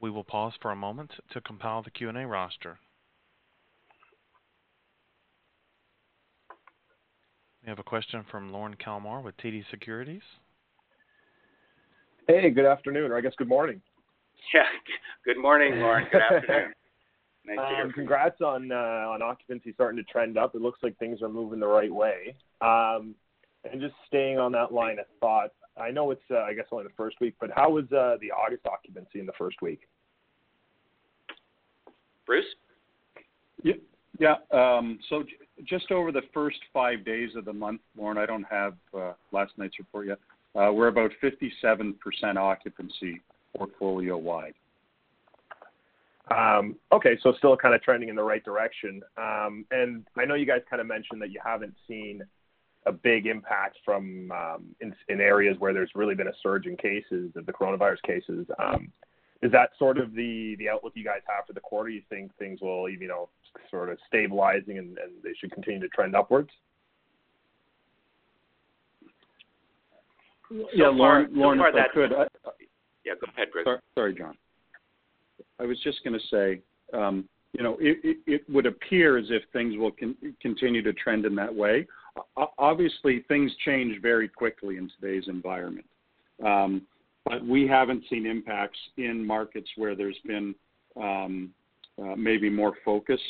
[0.00, 2.78] We will pause for a moment to compile the Q&A roster.
[7.64, 10.22] We have a question from Lorne Kalmar with TD Securities.
[12.26, 13.80] Hey, good afternoon, or I guess good morning.
[14.52, 14.64] Yeah.
[15.24, 16.04] Good morning, Lorne.
[16.10, 16.72] Good afternoon.
[17.44, 17.94] Nice to hear from you.
[17.94, 20.54] Congrats on uh, on occupancy starting to trend up.
[20.54, 22.36] It looks like things are moving the right way.
[22.60, 23.16] Um,
[23.64, 26.84] and just staying on that line of thought, I know it's, uh, I guess, only
[26.84, 29.80] the first week, but how was uh, the August occupancy in the first week?
[32.26, 32.44] Bruce?
[33.64, 33.74] Yeah.
[35.64, 38.74] Just over the first five days of the month, Lorne, I don't have
[39.32, 40.18] last night's report yet.
[40.54, 41.94] We're about 57%
[42.36, 43.20] occupancy
[43.56, 44.54] portfolio-wide.
[46.30, 49.02] Um, okay, so still kind of trending in the right direction.
[49.16, 52.22] Um, and I know you guys kind of mentioned that you haven't seen
[52.86, 56.76] a big impact from um, in, in areas where there's really been a surge in
[56.76, 58.46] cases of the coronavirus cases.
[59.42, 61.90] Um, is that sort of the the outlook you guys have for the quarter?
[61.90, 63.28] You think things will, you know,
[63.70, 66.50] sort of stabilizing and, and they should continue to trend upwards?
[70.74, 72.12] yeah, So Lorne, so far if I that's- could,
[73.04, 73.64] Yeah, go ahead, Bruce.
[73.64, 74.36] Sorry, sorry, John.
[75.58, 76.60] I was just going to say,
[76.96, 79.92] um, you know, it, it, it would appear as if things will
[80.40, 81.86] continue to trend in that way.
[82.58, 85.86] Obviously, things change very quickly in today's environment.
[87.32, 90.54] But we haven't seen impacts in markets where there's been
[91.00, 91.50] um,
[91.98, 93.20] uh, maybe more focus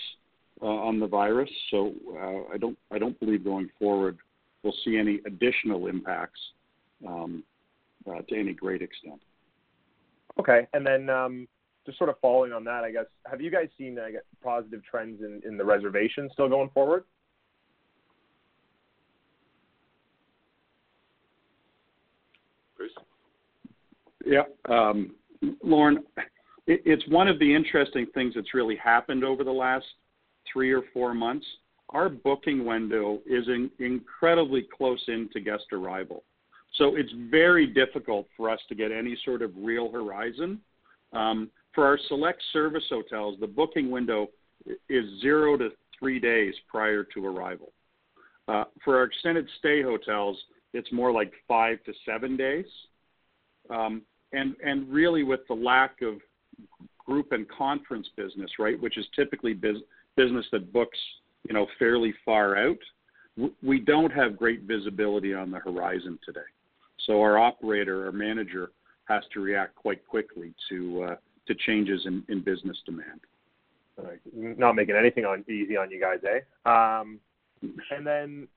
[0.61, 1.51] uh, on the virus.
[1.71, 4.19] So uh, I don't I don't believe going forward
[4.63, 6.41] we'll see any additional impacts
[7.07, 7.43] um,
[8.09, 9.21] uh, to any great extent.
[10.39, 11.49] Okay, and then um,
[11.85, 15.21] just sort of following on that, I guess, have you guys seen guess, positive trends
[15.21, 17.05] in, in the reservations still going forward?
[22.77, 22.93] Bruce?
[24.25, 25.15] Yeah, um,
[25.63, 25.99] Lorne,
[26.67, 29.87] it, it's one of the interesting things that's really happened over the last
[30.53, 31.47] three or four months.
[31.91, 36.25] Our booking window is in, incredibly close into guest arrival.
[36.77, 40.61] So it's very difficult for us to get any sort of real horizon.
[41.13, 44.29] Um, for our select service hotels, the booking window
[44.89, 47.73] is zero to three days prior to arrival.
[48.49, 50.37] Uh, for our extended stay hotels,
[50.73, 52.67] it's more like five to seven days.
[53.71, 56.15] Um, and and really with the lack of
[57.05, 59.83] group and conference business, right, which is typically biz-
[60.17, 60.99] business that books,
[61.49, 62.79] you know, fairly far out,
[63.63, 66.41] we don't have great visibility on the horizon today.
[67.07, 68.71] So our operator, our manager,
[69.05, 71.17] has to react quite quickly to uh,
[71.49, 73.21] to changes in, in business demand.
[74.03, 76.41] Like, not making anything on easy on you guys, eh?
[76.71, 77.19] Um,
[77.91, 78.49] and then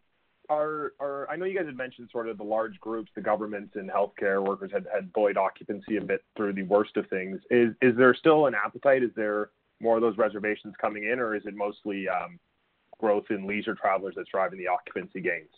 [0.50, 3.76] are are I know you guys had mentioned sort of the large groups, the governments
[3.76, 7.40] and healthcare workers had had buoyed occupancy a bit through the worst of things.
[7.50, 9.04] Is is there still an appetite?
[9.04, 9.50] Is there
[9.82, 12.40] more of those reservations coming in, or is it mostly um,
[13.00, 15.50] growth in leisure travelers that's driving the occupancy gains?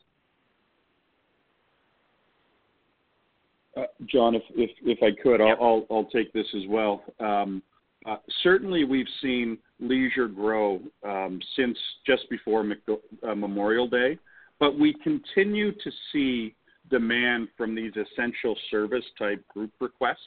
[3.76, 7.04] Uh, John, if, if, if I could, I'll, I'll, I'll take this as well.
[7.20, 7.62] Um,
[8.08, 14.18] uh, certainly, we've seen leisure grow um, since just before Mc- uh, Memorial Day,
[14.60, 16.56] but we continue to see
[16.90, 20.18] demand from these essential service type group requests.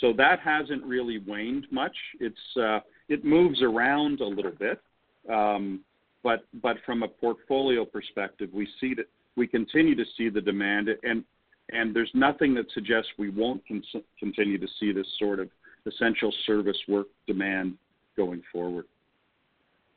[0.00, 1.94] So that hasn't really waned much.
[2.20, 4.80] It's uh, it moves around a little bit,
[5.30, 5.80] um,
[6.22, 10.88] but but from a portfolio perspective, we see that we continue to see the demand,
[11.02, 11.24] and
[11.70, 13.82] and there's nothing that suggests we won't con-
[14.18, 15.48] continue to see this sort of
[15.86, 17.74] essential service work demand
[18.16, 18.86] going forward.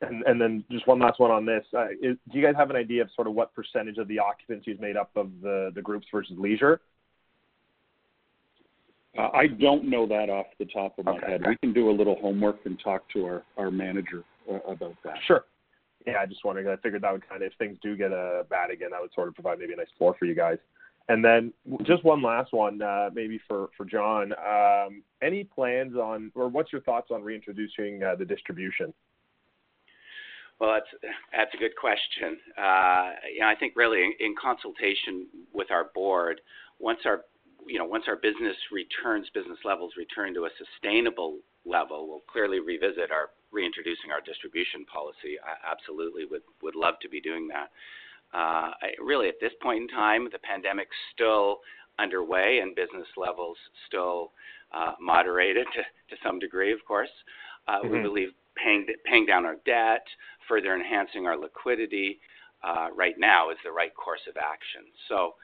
[0.02, 1.64] And and then just one last one on this.
[1.74, 4.18] Uh, is, do you guys have an idea of sort of what percentage of the
[4.18, 6.80] occupancy is made up of the the groups versus leisure?
[9.16, 11.30] Uh, I don't know that off the top of my Okay.
[11.32, 11.46] head.
[11.46, 15.16] We can do a little homework and talk to our, our manager uh, about that.
[15.26, 15.44] Sure.
[16.06, 16.68] Yeah, I just wondered.
[16.68, 19.14] I figured that would kind of, if things do get uh, bad again, that would
[19.14, 20.58] sort of provide maybe a nice floor for you guys.
[21.08, 21.52] And then
[21.84, 24.34] just one last one, uh, maybe for for John.
[24.34, 28.92] Um, any plans on, or what's your thoughts on reintroducing uh, the distribution?
[30.58, 32.38] Well, that's that's a good question.
[32.56, 36.40] Uh, you know, I think really in, in consultation with our board,
[36.78, 37.22] once our
[37.66, 42.60] you know once our business returns, business levels return to a sustainable level, we'll clearly
[42.60, 45.36] revisit our reintroducing our distribution policy.
[45.44, 47.68] I absolutely would would love to be doing that.
[48.34, 51.60] Uh, I, really, at this point in time, the pandemic's still
[51.98, 54.32] underway and business levels still
[54.74, 55.82] uh, moderated to,
[56.16, 57.10] to some degree, of course.
[57.68, 58.02] Uh, We Mhm.
[58.02, 60.04] believe paying down our debt,
[60.48, 62.18] further enhancing our liquidity
[62.64, 64.82] uh, right now is the right course of action.
[65.08, 65.34] So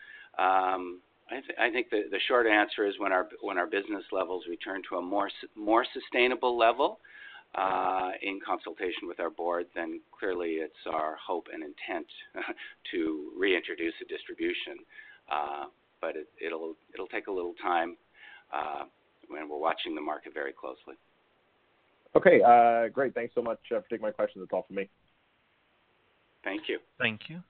[0.43, 3.13] um, I, th- I think the, short answer is when
[3.59, 6.99] our business levels return to a more sustainable level,
[7.55, 12.07] uh, in consultation with our board, then clearly it's our hope and intent
[12.91, 14.79] to reintroduce a distribution.
[15.31, 15.67] Uh,
[16.01, 16.75] but it, it'll
[17.13, 17.97] take a little time,
[19.29, 20.95] when we're watching the market very closely.
[22.15, 23.15] Okay, uh, great.
[23.15, 24.43] Thanks so much uh, for taking my questions.
[24.43, 24.89] That's all for me.
[26.45, 26.79] Thank you.
[26.99, 27.43] Thank you.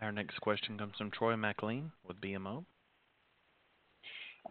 [0.00, 2.64] Our next question comes from Troy MacLean with BMO.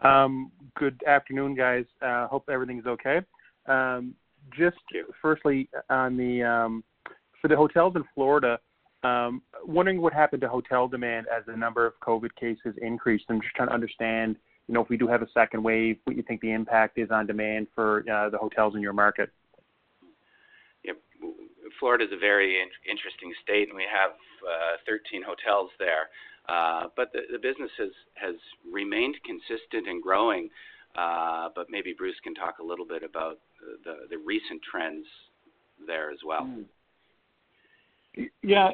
[0.04, 1.86] Um, good afternoon, guys.
[2.02, 3.22] Uh, hope everything's okay.
[3.68, 4.14] Um,
[4.58, 4.78] just
[5.22, 6.84] firstly, on the um,
[7.42, 8.60] for the hotels in Florida,
[9.04, 13.26] um, wondering what happened to hotel demand as the number of COVID cases increased.
[13.30, 14.36] I'm just trying to understand,
[14.68, 17.12] you know, if we do have a second wave, what you think the impact is
[17.12, 19.32] on demand for uh, the hotels in your market.
[21.80, 24.12] Florida is a very in- interesting state, and we have
[24.44, 26.10] uh, 13 hotels there.
[26.48, 28.36] Uh, but the, the business has, has
[28.72, 30.50] remained consistent and growing.
[30.96, 33.40] Uh, but maybe Bruce can talk a little bit about
[33.84, 35.06] the, the recent trends
[35.86, 36.44] there as well.
[36.44, 36.66] Mm.
[38.42, 38.70] Yeah,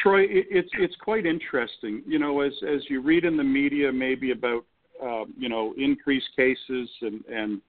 [0.00, 2.02] Troy, it's it's quite interesting.
[2.06, 4.64] You know, as as you read in the media, maybe about
[5.02, 7.60] uh, you know increased cases and and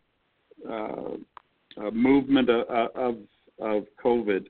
[0.70, 3.16] uh, uh, movement of, of
[3.60, 4.46] of COVID,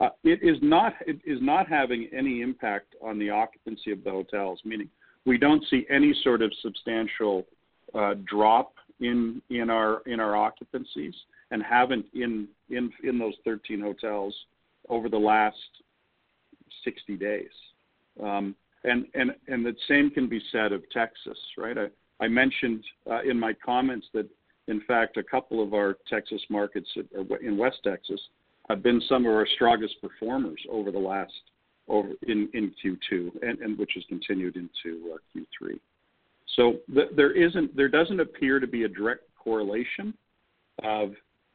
[0.00, 4.10] uh, it is not it is not having any impact on the occupancy of the
[4.10, 4.60] hotels.
[4.64, 4.88] Meaning,
[5.26, 7.46] we don't see any sort of substantial
[7.94, 11.14] uh, drop in in our in our occupancies,
[11.50, 14.34] and haven't in in in those 13 hotels
[14.88, 15.56] over the last
[16.84, 17.50] 60 days.
[18.22, 21.76] Um, and, and, and the same can be said of Texas, right?
[21.76, 24.26] I, I mentioned uh, in my comments that,
[24.68, 26.88] in fact, a couple of our Texas markets
[27.42, 28.20] in West Texas
[28.70, 31.32] have been some of our strongest performers over the last
[31.88, 35.80] over in, in Q2, and, and which has continued into uh, Q3.
[36.54, 40.14] So the, there isn't, there doesn't appear to be a direct correlation
[40.84, 41.14] of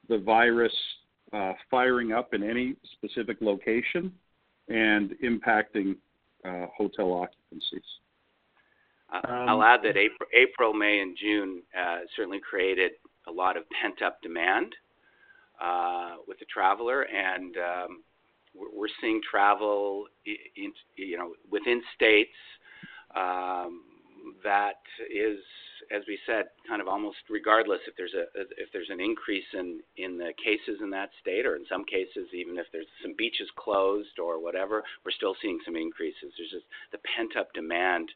[0.09, 0.74] the virus
[1.32, 4.11] uh, firing up in any specific location
[4.68, 5.95] and impacting
[6.43, 7.86] uh, hotel occupancies.
[9.13, 12.91] Um, I'll add that April, April, May, and June uh, certainly created
[13.28, 14.76] a lot of pent up demand
[15.61, 18.03] uh, with the traveler, and um,
[18.53, 22.29] we're seeing travel, in, you know, within states
[23.15, 23.81] um,
[24.43, 24.81] that
[25.13, 25.39] is
[25.91, 28.25] as we said, kind of almost regardless if there's a
[28.57, 32.27] if there's an increase in in the cases in that state, or in some cases
[32.33, 36.33] even if there's some beaches closed or whatever, we're still seeing some increases.
[36.37, 38.09] There's just the pent up demand,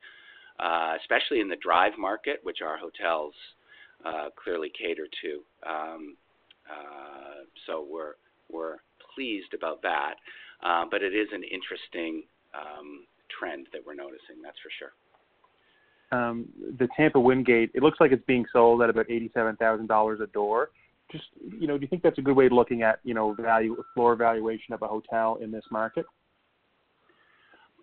[0.59, 3.33] uh, especially in the drive market, which our hotels
[4.05, 5.41] uh, clearly cater to.
[5.67, 6.15] Um,
[7.65, 8.13] so we're
[8.51, 8.77] we're
[9.15, 10.15] pleased about that,
[10.63, 14.41] uh, but it is an interesting um, trend that we're noticing.
[14.43, 14.91] That's for sure
[16.11, 16.47] um,
[16.79, 20.27] the Tampa Wingate, it looks like it's being sold at about eighty-seven thousand dollars a
[20.27, 20.71] door.
[21.11, 21.25] Just
[21.59, 23.75] you know, do you think that's a good way of looking at you know value
[23.93, 26.05] floor valuation of a hotel in this market?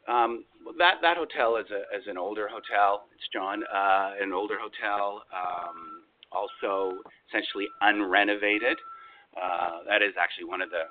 [0.09, 0.45] Um,
[0.79, 3.05] that that hotel is a is an older hotel.
[3.15, 5.96] It's John, uh, an older hotel, um,
[6.37, 8.77] also essentially unrenovated.
[9.33, 10.85] Uh, that is actually one of the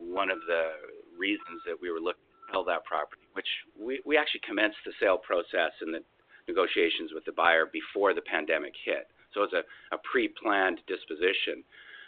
[0.00, 0.72] one of the
[1.18, 4.92] reasons that we were looking to sell that property, which we, we actually commenced the
[5.00, 6.00] sale process and the
[6.48, 9.08] negotiations with the buyer before the pandemic hit.
[9.34, 11.64] So it's a, a pre-planned disposition,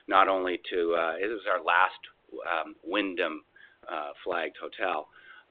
[0.06, 2.00] not only to, uh, it was our last
[2.48, 3.42] um, Wyndham
[3.84, 5.08] uh, flagged hotel,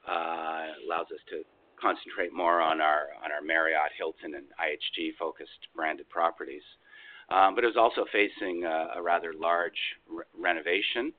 [0.08, 1.42] uh, allows us to
[1.80, 6.66] concentrate more on our, on our Marriott, Hilton, and IHG focused branded properties.
[7.30, 9.78] Um, but it was also facing a, a rather large
[10.10, 11.12] re- renovation.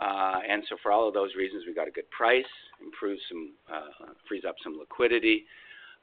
[0.00, 2.44] Uh, and so for all of those reasons, we got a good price,
[2.82, 5.44] improves some, uh, frees up some liquidity,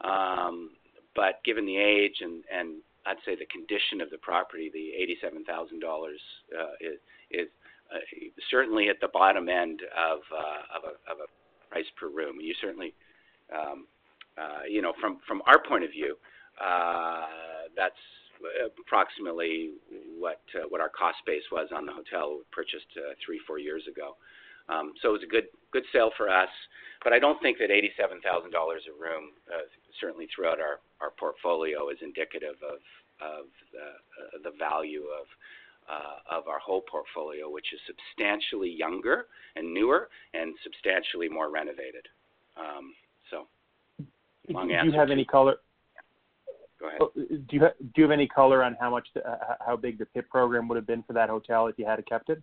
[0.01, 0.71] um,
[1.15, 4.91] but given the age and, and I'd say the condition of the property, the
[5.25, 7.47] $87,000 uh, is, is
[7.93, 7.99] uh,
[8.49, 12.37] certainly at the bottom end of, uh, of, a, of a price per room.
[12.41, 12.93] You certainly,
[13.53, 13.85] um,
[14.37, 16.17] uh, you know, from, from our point of view,
[16.59, 17.25] uh,
[17.77, 17.93] that's
[18.79, 19.71] approximately
[20.19, 23.59] what uh, what our cost base was on the hotel we purchased uh, three four
[23.59, 24.15] years ago.
[24.67, 26.49] Um, so it was a good good sale for us,
[27.03, 29.69] but I don't think that eighty-seven thousand dollars a room, uh,
[30.01, 32.81] certainly throughout our, our portfolio, is indicative of
[33.21, 35.27] of the uh, the value of
[35.89, 42.07] uh, of our whole portfolio, which is substantially younger and newer and substantially more renovated.
[42.57, 42.93] Um,
[43.29, 43.45] so,
[44.49, 44.89] long do answer.
[44.89, 45.57] Do you have any color?
[46.79, 46.99] Go ahead.
[47.01, 49.97] Oh, do you do you have any color on how much the, uh, how big
[49.97, 52.41] the PIP program would have been for that hotel if you had kept it?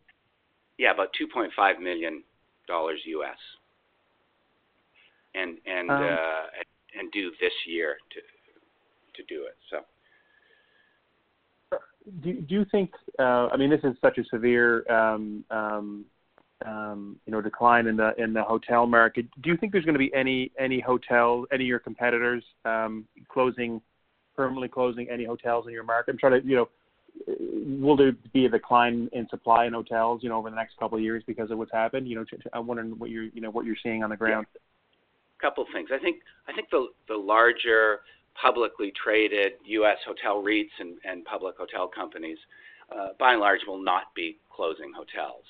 [0.79, 2.23] Yeah, about 2.5 million
[2.67, 3.37] dollars U.S.
[5.35, 8.21] and and um, uh, and due this year to
[9.23, 9.57] to do it.
[9.71, 9.79] So.
[12.21, 12.91] Do, do you think?
[13.17, 16.05] Uh, I mean, this is such a severe, um, um,
[16.67, 19.27] um, you know, decline in the in the hotel market.
[19.41, 23.07] Do you think there's going to be any any hotels, any of your competitors um,
[23.29, 23.81] closing,
[24.37, 26.13] permanently closing any hotels in your market?
[26.13, 26.69] I'm trying to, you know,
[27.81, 30.99] will there be a decline in supply in hotels, you know, over the next couple
[30.99, 32.09] of years because of what's happened?
[32.09, 34.47] You know, I'm wondering what you're, you know, what you're seeing on the ground.
[34.55, 34.61] Yeah.
[35.41, 35.89] Couple of things.
[35.93, 38.01] I think I think the the larger
[38.41, 39.99] publicly traded U.S.
[40.07, 42.39] hotel REITs and, and public hotel companies,
[42.95, 45.45] uh, by and large, will not be closing hotels.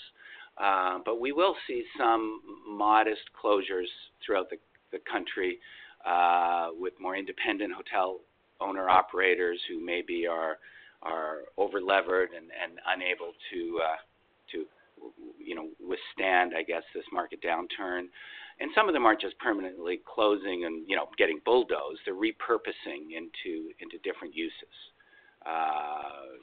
[0.59, 3.87] Uh, but we will see some modest closures
[4.25, 4.57] throughout the,
[4.93, 5.59] the country
[6.07, 8.21] uh, with more independent hotel
[8.63, 10.59] owner operators who maybe are
[11.03, 13.97] are over levered and, and unable to uh,
[14.53, 14.67] to
[15.39, 18.07] you know, withstand, I guess, this market downturn.
[18.61, 23.17] And some of them aren't just permanently closing and you know getting bulldozed; they're repurposing
[23.17, 24.77] into into different uses,
[25.45, 26.39] uh,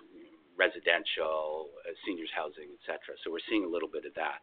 [0.58, 3.16] residential, uh, seniors housing, etc.
[3.24, 4.42] So we're seeing a little bit of that.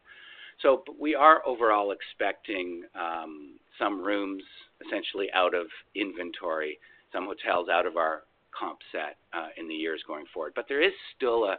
[0.61, 4.41] So we are overall expecting um, some rooms
[4.87, 6.79] essentially out of inventory,
[7.11, 8.23] some hotels out of our
[8.57, 10.53] comp set uh, in the years going forward.
[10.55, 11.57] But there is still a,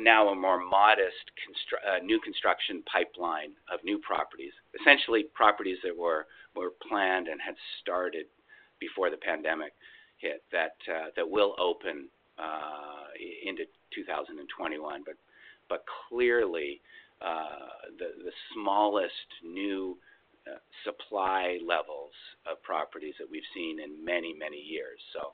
[0.00, 1.30] now a more modest
[1.86, 6.26] uh, new construction pipeline of new properties, essentially properties that were
[6.88, 8.26] planned and had started
[8.80, 9.72] before the pandemic
[10.18, 12.08] hit that uh, that will open
[13.46, 13.64] into
[13.94, 15.02] 2021.
[15.04, 15.14] But
[15.68, 16.80] but clearly
[17.20, 19.12] the smallest
[19.44, 19.96] new
[20.84, 22.12] supply levels
[22.50, 24.98] of properties that we've seen in many many years.
[25.12, 25.32] So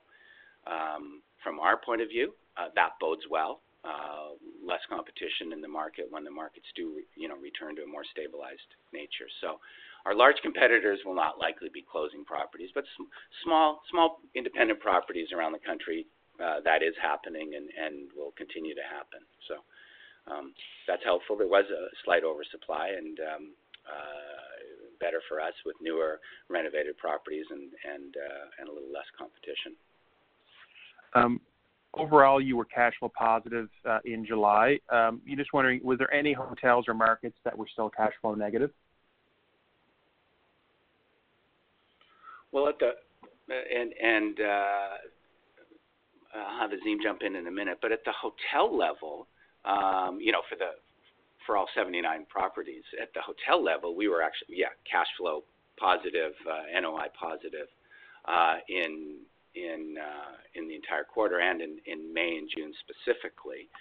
[0.67, 3.61] um, from our point of view, uh, that bodes well.
[3.85, 4.35] Uh,
[4.67, 8.03] less competition in the market when the markets do, you know, return to a more
[8.11, 9.31] stabilized nature.
[9.41, 9.61] So,
[10.05, 13.09] our large competitors will not likely be closing properties, but sm-
[13.45, 16.07] small, small independent properties around the country,
[16.43, 19.23] uh, that is happening and, and will continue to happen.
[19.47, 19.63] So,
[20.27, 20.53] um,
[20.87, 21.39] that's helpful.
[21.39, 23.45] There was a slight oversupply and um,
[23.87, 24.58] uh,
[25.01, 29.73] better for us with newer renovated properties and and uh, and a little less competition.
[31.15, 31.41] Um,
[31.95, 34.79] overall, you were cash flow positive uh, in July.
[34.91, 38.35] Um, you're just wondering, was there any hotels or markets that were still cash flow
[38.35, 38.71] negative?
[42.53, 42.93] Well, at the
[43.51, 44.97] and and uh,
[46.35, 49.27] I'll have Azim jump in in a minute, but at the hotel level,
[49.65, 50.73] um, you know, for the
[51.49, 55.49] for all 79 properties at the hotel level, we were actually yeah cash flow
[55.81, 57.73] positive, uh, NOI positive
[58.29, 59.25] uh, in
[59.57, 63.73] in uh, in the entire quarter and in, May and June specifically.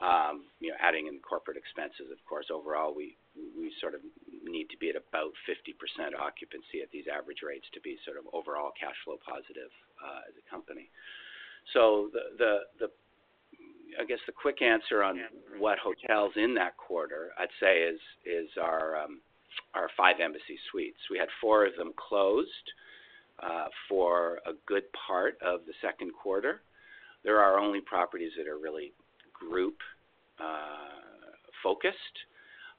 [0.00, 4.00] Um, you know, adding in corporate expenses, of course, overall we we sort of
[4.40, 5.76] need to be at about 50%
[6.16, 9.68] occupancy at these average rates to be sort of overall cash flow positive
[10.24, 10.88] as a company.
[11.76, 12.88] So the the the
[13.98, 15.20] I guess the quick answer on
[15.58, 19.20] what hotels in that quarter I'd say is is our um,
[19.74, 20.98] our five Embassy suites.
[21.10, 22.48] We had four of them closed
[23.42, 26.60] uh, for a good part of the second quarter.
[27.24, 28.92] There are only properties that are really
[29.32, 29.76] group
[30.38, 31.96] uh, focused.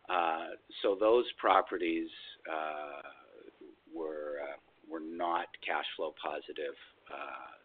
[0.09, 2.09] Uh, so those properties
[3.93, 4.38] were
[4.89, 6.76] were not cash flow positive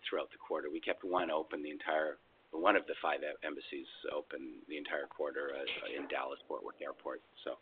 [0.09, 0.68] throughout the quarter.
[0.70, 2.18] We kept one open the entire
[2.53, 5.51] one of the five embassies open the entire quarter
[5.90, 7.20] in Dallas Fort Worth Airport.
[7.44, 7.59] So,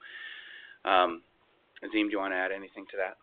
[0.89, 1.23] um,
[1.83, 3.17] Azim, do you want to add anything to that?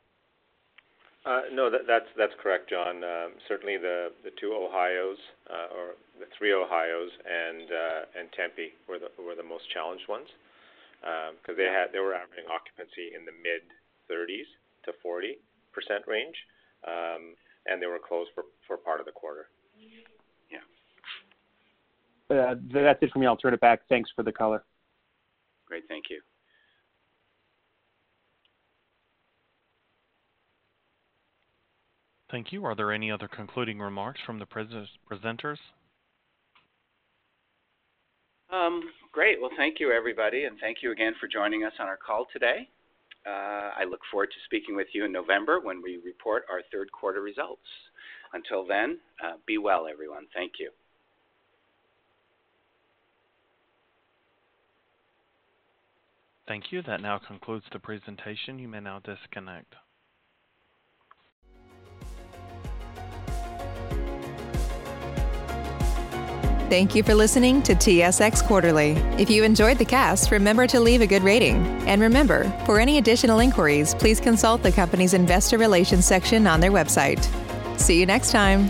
[1.22, 3.06] Uh, no, that's that's correct, John.
[3.06, 5.22] Um, certainly the the two Ohios,
[5.54, 10.10] uh, or the three Ohios and uh, and Tempe were the were the most challenged
[10.10, 10.26] ones,
[11.38, 13.62] because um, they had they were averaging occupancy in the mid
[14.10, 14.50] 30s
[14.90, 15.38] to 40
[15.70, 16.34] percent range,
[16.90, 17.38] um,
[17.70, 19.46] and they were closed for for part of the quarter.
[22.32, 22.54] Yeah.
[22.74, 23.28] that's it for me.
[23.28, 23.82] I'll turn it back.
[23.90, 24.64] Thanks for the color.
[25.68, 26.22] Great, thank you.
[32.32, 32.64] Thank you.
[32.64, 35.58] Are there any other concluding remarks from the presenters?
[38.52, 39.40] Um, great.
[39.42, 42.70] Well, thank you, everybody, and thank you again for joining us on our call today.
[43.26, 46.92] Uh, I look forward to speaking with you in November when we report our third
[46.92, 47.68] quarter results.
[48.34, 50.26] Until then, uh, be well, everyone.
[50.34, 50.72] Thank you.
[56.52, 56.82] Thank you.
[56.82, 58.60] That now concludes the presentation.
[58.60, 59.74] You may now disconnect.
[66.70, 68.92] Thank you for listening to TSX Quarterly.
[69.18, 71.56] If you enjoyed the cast, remember to leave a good rating.
[71.88, 76.72] And remember, for any additional inquiries, please consult the company's investor relations section on their
[76.72, 77.24] website.
[77.80, 78.70] See you next time.